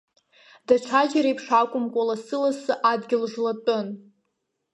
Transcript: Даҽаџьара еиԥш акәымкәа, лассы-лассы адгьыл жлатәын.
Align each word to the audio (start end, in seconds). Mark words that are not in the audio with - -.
Даҽаџьара 0.67 1.29
еиԥш 1.29 1.45
акәымкәа, 1.61 2.07
лассы-лассы 2.07 2.73
адгьыл 2.91 3.23
жлатәын. 3.31 3.87